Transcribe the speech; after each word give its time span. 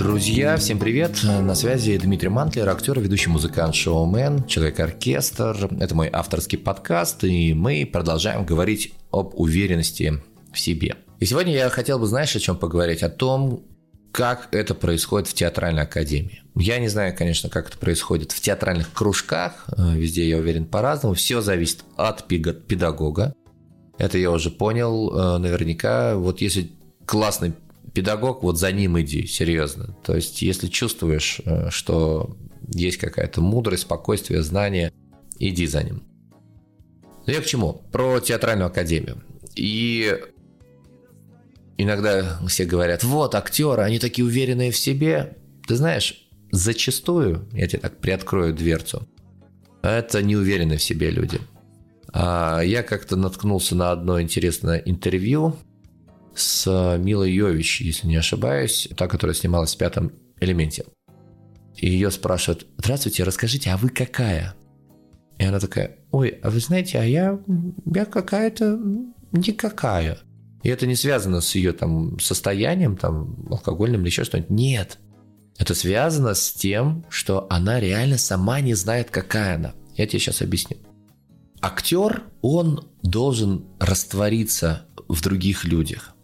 Друзья, 0.00 0.56
всем 0.56 0.78
привет! 0.78 1.20
На 1.24 1.54
связи 1.54 1.98
Дмитрий 1.98 2.30
Мантлер, 2.30 2.66
актер, 2.70 2.98
ведущий 2.98 3.28
музыкант, 3.28 3.74
шоумен, 3.74 4.46
человек-оркестр. 4.46 5.68
Это 5.78 5.94
мой 5.94 6.08
авторский 6.10 6.56
подкаст, 6.56 7.22
и 7.22 7.52
мы 7.52 7.84
продолжаем 7.84 8.46
говорить 8.46 8.94
об 9.10 9.34
уверенности 9.38 10.14
в 10.54 10.58
себе. 10.58 10.96
И 11.18 11.26
сегодня 11.26 11.52
я 11.52 11.68
хотел 11.68 11.98
бы, 11.98 12.06
знаешь, 12.06 12.34
о 12.34 12.40
чем 12.40 12.56
поговорить? 12.56 13.02
О 13.02 13.10
том, 13.10 13.62
как 14.10 14.48
это 14.52 14.74
происходит 14.74 15.28
в 15.28 15.34
театральной 15.34 15.82
академии. 15.82 16.44
Я 16.54 16.78
не 16.78 16.88
знаю, 16.88 17.14
конечно, 17.14 17.50
как 17.50 17.68
это 17.68 17.76
происходит 17.76 18.32
в 18.32 18.40
театральных 18.40 18.94
кружках, 18.94 19.66
везде, 19.76 20.26
я 20.26 20.38
уверен, 20.38 20.64
по-разному. 20.64 21.14
Все 21.14 21.42
зависит 21.42 21.84
от 21.96 22.26
педагога. 22.26 23.34
Это 23.98 24.16
я 24.16 24.30
уже 24.30 24.48
понял 24.50 25.10
э, 25.10 25.36
наверняка. 25.36 26.16
Вот 26.16 26.40
если 26.40 26.70
классный 27.04 27.52
педагог, 27.92 28.42
вот 28.42 28.58
за 28.58 28.72
ним 28.72 29.00
иди, 29.00 29.26
серьезно. 29.26 29.96
То 30.04 30.14
есть, 30.14 30.42
если 30.42 30.68
чувствуешь, 30.68 31.40
э, 31.44 31.70
что 31.70 32.36
есть 32.68 32.98
какая-то 32.98 33.40
мудрость, 33.40 33.82
спокойствие, 33.82 34.42
знание, 34.42 34.92
иди 35.38 35.66
за 35.66 35.82
ним. 35.82 36.02
Но 37.26 37.32
я 37.32 37.40
к 37.40 37.46
чему? 37.46 37.82
Про 37.92 38.20
театральную 38.20 38.68
академию. 38.68 39.22
И 39.56 40.16
иногда 41.76 42.38
все 42.46 42.64
говорят, 42.64 43.04
вот 43.04 43.34
актеры, 43.34 43.82
они 43.82 43.98
такие 43.98 44.24
уверенные 44.24 44.70
в 44.70 44.76
себе. 44.76 45.36
Ты 45.66 45.76
знаешь, 45.76 46.28
зачастую, 46.52 47.48
я 47.52 47.66
тебе 47.66 47.80
так 47.80 47.98
приоткрою 48.00 48.54
дверцу, 48.54 49.06
это 49.82 50.22
неуверенные 50.22 50.78
в 50.78 50.82
себе 50.82 51.10
люди. 51.10 51.40
А 52.12 52.60
я 52.60 52.82
как-то 52.82 53.16
наткнулся 53.16 53.74
на 53.74 53.92
одно 53.92 54.20
интересное 54.20 54.78
интервью 54.78 55.56
с 56.40 56.96
Милой 56.98 57.32
Йович, 57.32 57.80
если 57.82 58.06
не 58.06 58.16
ошибаюсь, 58.16 58.88
та, 58.96 59.08
которая 59.08 59.34
снималась 59.34 59.74
в 59.74 59.78
«Пятом 59.78 60.12
элементе». 60.40 60.84
И 61.76 61.88
ее 61.88 62.10
спрашивают, 62.10 62.66
здравствуйте, 62.78 63.24
расскажите, 63.24 63.70
а 63.70 63.76
вы 63.76 63.88
какая? 63.88 64.54
И 65.38 65.44
она 65.44 65.58
такая, 65.60 65.98
ой, 66.10 66.38
а 66.42 66.50
вы 66.50 66.60
знаете, 66.60 66.98
а 66.98 67.04
я, 67.04 67.40
я 67.86 68.04
какая-то 68.04 68.78
никакая. 69.32 70.18
И 70.62 70.68
это 70.68 70.86
не 70.86 70.96
связано 70.96 71.40
с 71.40 71.54
ее 71.54 71.72
там 71.72 72.18
состоянием, 72.20 72.96
там, 72.96 73.46
алкогольным 73.50 74.02
или 74.02 74.08
еще 74.08 74.24
что-нибудь. 74.24 74.50
Нет. 74.50 74.98
Это 75.58 75.74
связано 75.74 76.34
с 76.34 76.52
тем, 76.52 77.06
что 77.08 77.46
она 77.48 77.80
реально 77.80 78.18
сама 78.18 78.60
не 78.60 78.74
знает, 78.74 79.10
какая 79.10 79.56
она. 79.56 79.74
Я 79.96 80.06
тебе 80.06 80.18
сейчас 80.18 80.42
объясню. 80.42 80.76
Актер, 81.62 82.24
он 82.42 82.88
должен 83.02 83.66
раствориться 83.78 84.86
в 85.08 85.22
других 85.22 85.64
людях. 85.64 86.14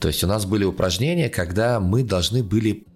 То 0.00 0.08
есть 0.08 0.22
у 0.22 0.26
нас 0.26 0.46
были 0.46 0.64
упражнения, 0.64 1.28
когда 1.28 1.80
мы 1.80 2.02
должны 2.02 2.42
были 2.42 2.86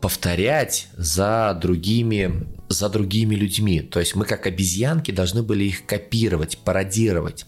повторять 0.00 0.88
за 0.96 1.58
другими, 1.60 2.46
за 2.68 2.88
другими 2.88 3.34
людьми. 3.34 3.80
То 3.80 4.00
есть 4.00 4.14
мы 4.14 4.24
как 4.24 4.46
обезьянки 4.46 5.10
должны 5.10 5.42
были 5.42 5.64
их 5.64 5.86
копировать, 5.86 6.58
пародировать. 6.58 7.46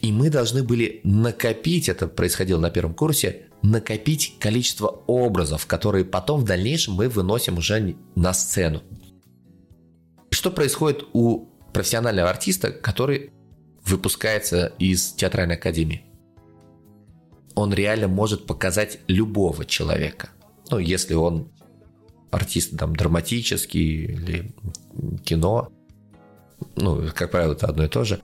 И 0.00 0.12
мы 0.12 0.30
должны 0.30 0.62
были 0.62 1.00
накопить, 1.02 1.88
это 1.88 2.06
происходило 2.06 2.60
на 2.60 2.70
первом 2.70 2.94
курсе, 2.94 3.48
накопить 3.62 4.36
количество 4.38 4.86
образов, 5.06 5.66
которые 5.66 6.04
потом 6.04 6.42
в 6.42 6.44
дальнейшем 6.44 6.94
мы 6.94 7.08
выносим 7.08 7.58
уже 7.58 7.96
на 8.14 8.32
сцену. 8.32 8.82
Что 10.30 10.50
происходит 10.50 11.04
у 11.14 11.46
профессионального 11.72 12.30
артиста, 12.30 12.70
который 12.70 13.32
выпускается 13.84 14.72
из 14.78 15.12
театральной 15.14 15.56
академии? 15.56 16.07
Он 17.58 17.74
реально 17.74 18.06
может 18.08 18.46
показать 18.46 19.00
любого 19.08 19.64
человека. 19.64 20.30
Ну, 20.70 20.78
если 20.78 21.14
он 21.14 21.50
артист 22.30 22.78
там 22.78 22.94
драматический 22.94 24.04
или 24.04 24.54
кино, 25.24 25.72
ну, 26.76 27.08
как 27.14 27.32
правило, 27.32 27.52
это 27.54 27.66
одно 27.66 27.84
и 27.84 27.88
то 27.88 28.04
же. 28.04 28.20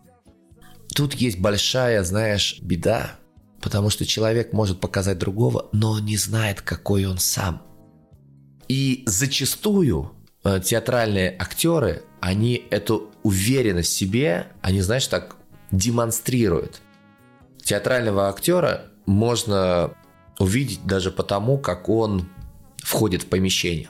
Тут 0.95 1.15
есть 1.15 1.41
большая, 1.41 2.05
знаешь, 2.05 2.61
беда, 2.61 3.17
потому 3.61 3.91
что 3.91 4.07
человек 4.07 4.53
может 4.53 4.81
показать 4.81 5.19
другого, 5.19 5.69
но 5.73 5.93
он 5.93 6.05
не 6.05 6.17
знает, 6.17 6.61
какой 6.61 7.07
он 7.07 7.19
сам. 7.19 7.63
И 8.69 9.03
зачастую 9.07 10.13
э, 10.45 10.61
театральные 10.65 11.37
актеры, 11.39 12.05
они 12.21 12.65
эту 12.71 13.11
уверенность 13.25 13.91
в 13.91 13.97
себе, 13.97 14.47
они, 14.63 14.81
знаешь, 14.81 15.09
так 15.09 15.37
демонстрируют. 15.73 16.81
Театрального 17.65 18.29
актера 18.29 18.91
можно 19.07 19.95
увидеть 20.39 20.85
даже 20.85 21.11
потому, 21.11 21.59
как 21.59 21.89
он 21.89 22.29
входит 22.79 23.23
в 23.23 23.27
помещение. 23.27 23.89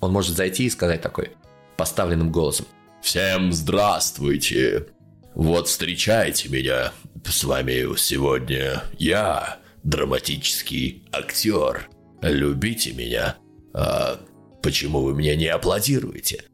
Он 0.00 0.12
может 0.12 0.36
зайти 0.36 0.64
и 0.64 0.70
сказать 0.70 1.02
такой 1.02 1.32
поставленным 1.76 2.30
голосом. 2.32 2.66
Всем 3.02 3.52
здравствуйте. 3.52 4.88
Вот 5.34 5.68
встречайте 5.68 6.48
меня. 6.48 6.92
С 7.24 7.44
вами 7.44 7.96
сегодня 7.96 8.82
я, 8.98 9.58
драматический 9.82 11.04
актер. 11.12 11.88
Любите 12.22 12.92
меня. 12.92 13.36
А 13.72 14.20
почему 14.62 15.02
вы 15.02 15.14
мне 15.14 15.36
не 15.36 15.46
аплодируете? 15.46 16.44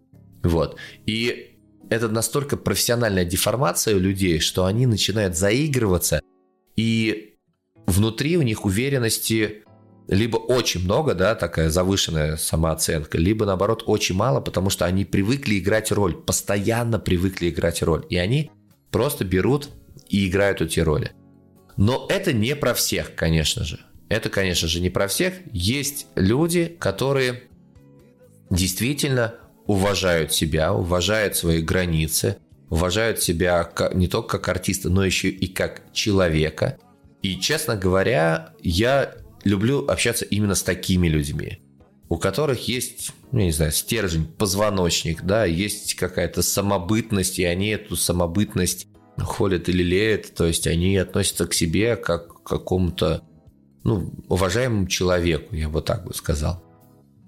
Вот. 0.43 0.77
И 1.07 1.57
это 1.89 2.09
настолько 2.09 2.57
профессиональная 2.57 3.25
деформация 3.25 3.97
у 3.97 3.99
людей, 3.99 4.39
что 4.41 4.65
они 4.65 4.87
начинают 4.87 5.37
заигрываться– 5.37 6.21
и 6.77 7.37
внутри 7.87 8.37
у 8.37 8.43
них 8.43 8.65
уверенности 8.65 9.65
либо 10.09 10.37
очень 10.37 10.85
много, 10.85 11.15
да, 11.15 11.35
такая 11.35 11.69
завышенная 11.69 12.37
самооценка, 12.37 13.19
либо 13.19 13.45
наоборот 13.45 13.83
очень 13.87 14.15
мало, 14.15 14.41
потому 14.41 14.71
что 14.71 14.85
они 14.85 15.05
привыкли 15.05 15.59
играть 15.59 15.91
роль, 15.91 16.15
постоянно 16.15 16.99
привыкли 16.99 17.51
играть 17.51 17.83
роль, 17.83 18.07
и 18.09 18.17
они 18.17 18.51
просто 18.91 19.25
берут 19.25 19.71
и 20.09 20.29
играют 20.29 20.61
эти 20.61 20.81
роли. 20.81 21.13
Но 21.77 22.07
это 22.09 22.33
не 22.33 22.55
про 22.55 22.73
всех, 22.75 23.15
конечно 23.15 23.65
же. 23.65 23.81
Это, 24.09 24.29
конечно 24.31 24.69
же, 24.69 24.81
не 24.81 24.91
про 24.91 25.09
всех. 25.09 25.35
Есть 25.53 26.07
люди, 26.15 26.77
которые 26.79 27.43
действительно 28.51 29.35
уважают 29.67 30.33
себя, 30.33 30.73
уважают 30.73 31.37
свои 31.37 31.61
границы, 31.61 32.39
уважают 32.71 33.23
себя 33.23 33.71
не 33.95 34.09
только 34.09 34.39
как 34.39 34.49
артиста, 34.49 34.91
но 34.91 35.05
еще 35.05 35.29
и 35.29 35.47
как 35.47 35.93
человека. 35.93 36.79
И, 37.23 37.39
честно 37.39 37.77
говоря, 37.77 38.51
я 38.63 39.15
люблю 39.45 39.87
общаться 39.87 40.25
именно 40.25 40.55
с 40.55 40.63
такими 40.63 41.09
людьми, 41.09 41.61
у 42.09 42.17
которых 42.17 42.69
есть, 42.69 43.13
ну, 43.33 43.41
не 43.41 43.53
знаю, 43.53 43.73
стержень, 43.73 44.27
позвоночник, 44.27 45.23
да, 45.23 45.45
есть 45.45 45.95
какая-то 45.95 46.43
самобытность, 46.43 47.39
и 47.39 47.45
они 47.45 47.69
эту 47.69 47.97
самобытность 47.97 48.89
холят 49.19 49.69
или 49.69 49.83
лелеют, 49.83 50.35
то 50.35 50.45
есть 50.47 50.67
они 50.67 50.97
относятся 50.97 51.47
к 51.47 51.55
себе 51.55 51.97
как 51.97 52.43
к 52.43 52.49
какому-то, 52.49 53.23
ну, 53.83 54.13
уважаемому 54.29 54.87
человеку, 54.87 55.55
я 55.55 55.69
бы 55.69 55.81
так 55.83 56.05
бы 56.05 56.15
сказал. 56.15 56.63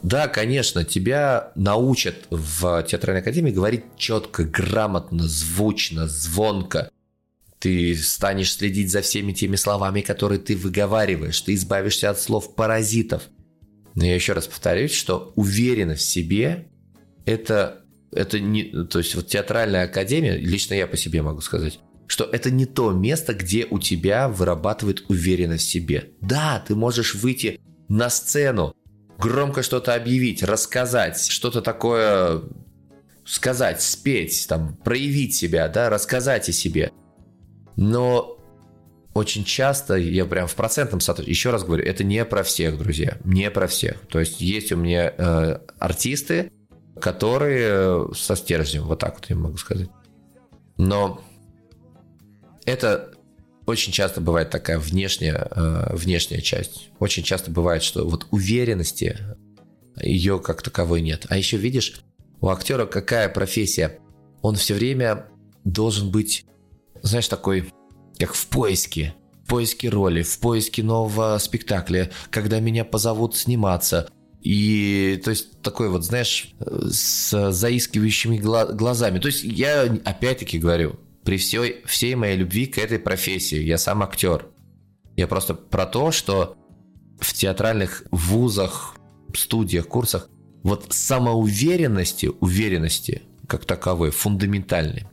Да, 0.03 0.29
конечно, 0.29 0.85
тебя 0.85 1.53
научат 1.57 2.27
в 2.31 2.83
театральной 2.85 3.21
академии 3.21 3.51
говорить 3.51 3.85
четко, 3.97 4.45
грамотно, 4.45 5.27
звучно, 5.27 6.07
звонко. 6.07 6.91
Ты 7.59 7.97
станешь 7.97 8.55
следить 8.55 8.93
за 8.93 9.01
всеми 9.03 9.33
теми 9.33 9.57
словами, 9.57 10.01
которые 10.01 10.39
ты 10.39 10.57
выговариваешь. 10.57 11.41
Ты 11.41 11.55
избавишься 11.55 12.11
от 12.11 12.21
слов 12.21 12.55
паразитов. 12.55 13.25
Но 13.97 14.05
я 14.05 14.15
еще 14.15 14.35
раз 14.35 14.47
повторюсь, 14.47 14.93
что 14.93 15.33
уверенность 15.35 16.03
в 16.03 16.11
себе– 16.11 16.69
это, 17.27 17.83
это 18.13 18.39
не... 18.39 18.85
То 18.85 19.01
есть 19.01 19.17
вот 19.17 19.27
театральная 19.27 19.85
академия, 19.85 20.37
лично 20.37 20.75
я 20.75 20.87
по 20.87 20.97
себе 20.97 21.23
могу 21.23 21.41
сказать, 21.41 21.81
что 22.07 22.25
это 22.25 22.53
не 22.53 22.67
то 22.67 22.93
место, 22.93 23.35
где 23.35 23.67
у 23.69 23.81
тебя 23.81 24.29
вырабатывает 24.29 25.05
уверенность 25.09 25.67
в 25.67 25.71
себе. 25.71 26.11
Да, 26.21 26.65
ты 26.67 26.77
можешь 26.77 27.17
выйти 27.17 27.61
на 27.89 28.09
сцену, 28.09 28.75
громко 29.19 29.63
что-то 29.63 29.95
объявить, 29.95 30.43
рассказать, 30.43 31.21
что-то 31.21 31.61
такое 31.61 32.43
сказать, 33.25 33.83
спеть, 33.83 34.47
там, 34.49 34.77
проявить 34.77 35.35
себя, 35.35 35.69
да, 35.69 35.91
рассказать 35.91 36.49
о 36.49 36.53
себе. 36.53 36.93
Но 37.77 38.39
очень 39.13 39.45
часто, 39.45 39.97
я 39.97 40.25
прям 40.25 40.47
в 40.47 40.55
процентном 40.55 41.01
соответствии, 41.01 41.33
еще 41.33 41.51
раз 41.51 41.65
говорю, 41.65 41.85
это 41.85 42.05
не 42.05 42.25
про 42.25 42.43
всех, 42.43 42.79
друзья, 42.79 43.19
не 43.25 43.51
про 43.51 43.67
всех. 43.67 44.01
То 44.09 44.21
есть 44.21 44.41
есть 44.41 44.73
у 44.73 44.77
меня 44.77 45.13
э, 45.17 45.59
артисты, 45.79 46.51
которые 47.01 48.13
со 48.15 48.35
стержнем, 48.37 48.85
вот 48.85 49.01
так 49.01 49.17
вот 49.17 49.27
я 49.29 49.37
могу 49.37 49.57
сказать. 49.59 49.91
Но 50.79 51.21
это 52.65 53.13
очень 53.69 53.93
часто 53.93 54.21
бывает 54.21 54.51
такая 54.51 54.79
внешняя, 54.79 55.49
э, 55.51 55.95
внешняя 55.95 56.41
часть. 56.41 56.89
Очень 56.99 57.23
часто 57.23 57.51
бывает, 57.51 57.83
что 57.83 58.09
вот 58.09 58.27
уверенности 58.31 59.19
ее 60.01 60.39
как 60.39 60.63
таковой 60.63 61.03
нет. 61.03 61.27
А 61.29 61.37
еще 61.37 61.57
видишь, 61.57 62.01
у 62.41 62.49
актера 62.49 62.87
какая 62.87 63.29
профессия? 63.29 63.99
Он 64.43 64.57
все 64.57 64.75
время 64.75 65.27
должен 65.65 66.11
быть, 66.11 66.47
знаешь, 67.03 67.29
такой, 67.29 67.71
как 68.19 68.35
в 68.35 68.47
поиске, 68.47 69.15
поиске 69.47 69.89
роли, 69.89 70.23
в 70.23 70.39
поиске 70.39 70.83
нового 70.83 71.37
спектакля, 71.39 72.11
когда 72.31 72.61
меня 72.61 72.85
позовут 72.85 73.37
сниматься. 73.37 74.09
И, 74.41 75.21
то 75.25 75.31
есть, 75.31 75.61
такой 75.61 75.91
вот, 75.91 76.05
знаешь, 76.05 76.55
с 76.61 77.51
заискивающими 77.51 78.39
глазами. 78.39 79.19
То 79.19 79.27
есть, 79.27 79.43
я 79.43 79.83
опять-таки 80.05 80.59
говорю, 80.59 81.01
при 81.29 81.37
всей, 81.37 81.83
всей 81.85 82.15
моей 82.15 82.39
любви 82.39 82.65
к 82.65 82.79
этой 82.79 82.99
профессии, 82.99 83.63
я 83.63 83.77
сам 83.77 84.03
актер. 84.03 84.47
Я 85.15 85.27
просто 85.27 85.53
про 85.53 85.85
то, 85.85 86.11
что 86.11 86.57
в 87.21 87.35
театральных 87.35 88.05
вузах, 88.11 88.97
студиях, 89.37 89.87
курсах 89.89 90.31
вот 90.63 90.87
самоуверенности, 90.89 92.31
уверенности 92.41 93.25
как 93.47 93.67
таковой, 93.67 94.11
фундаментальной, 94.11 95.07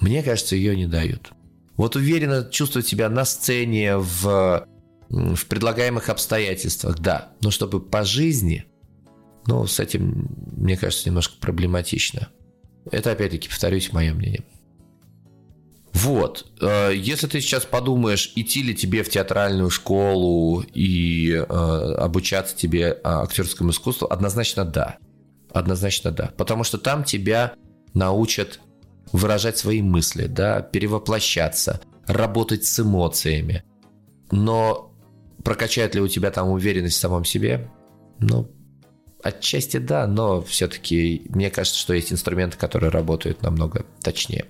мне 0.00 0.24
кажется, 0.24 0.56
ее 0.56 0.74
не 0.74 0.88
дают. 0.88 1.30
Вот 1.76 1.94
уверенно 1.94 2.42
чувствовать 2.50 2.88
себя 2.88 3.08
на 3.08 3.24
сцене, 3.24 3.98
в, 3.98 4.66
в 5.08 5.46
предлагаемых 5.46 6.08
обстоятельствах, 6.08 6.98
да. 6.98 7.30
Но 7.40 7.52
чтобы 7.52 7.80
по 7.80 8.02
жизни, 8.02 8.64
ну, 9.46 9.68
с 9.68 9.78
этим, 9.78 10.28
мне 10.56 10.76
кажется, 10.76 11.08
немножко 11.08 11.36
проблематично. 11.38 12.28
Это, 12.90 13.12
опять-таки, 13.12 13.48
повторюсь, 13.48 13.92
мое 13.92 14.12
мнение. 14.12 14.42
Вот. 15.96 16.44
Э, 16.60 16.92
если 16.94 17.26
ты 17.26 17.40
сейчас 17.40 17.64
подумаешь, 17.64 18.30
идти 18.36 18.62
ли 18.62 18.74
тебе 18.74 19.02
в 19.02 19.08
театральную 19.08 19.70
школу 19.70 20.62
и 20.74 21.32
э, 21.32 21.42
обучаться 21.42 22.54
тебе 22.54 23.00
актерскому 23.02 23.70
искусству, 23.70 24.06
однозначно 24.06 24.66
да. 24.66 24.98
Однозначно 25.54 26.10
да. 26.10 26.32
Потому 26.36 26.64
что 26.64 26.76
там 26.76 27.02
тебя 27.02 27.54
научат 27.94 28.60
выражать 29.12 29.56
свои 29.56 29.80
мысли, 29.80 30.26
да, 30.26 30.60
перевоплощаться, 30.60 31.80
работать 32.06 32.66
с 32.66 32.78
эмоциями. 32.78 33.64
Но 34.30 34.92
прокачает 35.44 35.94
ли 35.94 36.02
у 36.02 36.08
тебя 36.08 36.30
там 36.30 36.50
уверенность 36.50 36.96
в 36.96 37.00
самом 37.00 37.24
себе? 37.24 37.70
Ну, 38.18 38.50
отчасти 39.22 39.78
да, 39.78 40.06
но 40.06 40.42
все-таки 40.42 41.22
мне 41.30 41.48
кажется, 41.48 41.80
что 41.80 41.94
есть 41.94 42.12
инструменты, 42.12 42.58
которые 42.58 42.90
работают 42.90 43.40
намного 43.40 43.86
точнее. 44.02 44.44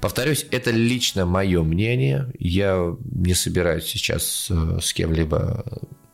Повторюсь, 0.00 0.46
это 0.50 0.70
лично 0.70 1.26
мое 1.26 1.62
мнение. 1.62 2.32
Я 2.38 2.96
не 3.04 3.34
собираюсь 3.34 3.84
сейчас 3.84 4.48
э, 4.50 4.78
с 4.80 4.92
кем-либо 4.94 5.64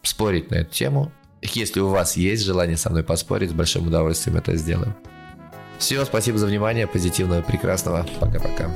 спорить 0.02 0.50
на 0.50 0.56
эту 0.56 0.72
тему. 0.72 1.12
Если 1.42 1.80
у 1.80 1.88
вас 1.88 2.16
есть 2.16 2.44
желание 2.44 2.76
со 2.76 2.90
мной 2.90 3.04
поспорить, 3.04 3.50
с 3.50 3.54
большим 3.54 3.86
удовольствием 3.86 4.36
это 4.38 4.56
сделаем. 4.56 4.94
Все, 5.78 6.04
спасибо 6.04 6.38
за 6.38 6.46
внимание, 6.46 6.86
позитивного, 6.86 7.42
прекрасного. 7.42 8.06
Пока-пока. 8.18 8.70